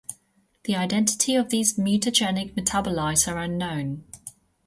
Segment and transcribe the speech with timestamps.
[0.63, 4.03] The identity of these mutagenic metabolites are unknown.